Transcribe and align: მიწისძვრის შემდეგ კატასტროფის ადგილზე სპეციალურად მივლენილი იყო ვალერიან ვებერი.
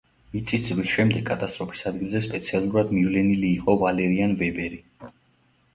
მიწისძვრის 0.35 0.93
შემდეგ 0.93 1.21
კატასტროფის 1.27 1.83
ადგილზე 1.91 2.23
სპეციალურად 2.29 2.95
მივლენილი 2.97 3.53
იყო 3.61 3.79
ვალერიან 3.85 4.37
ვებერი. 4.43 4.83